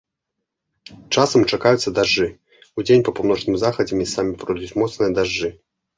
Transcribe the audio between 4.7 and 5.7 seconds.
моцныя дажджы.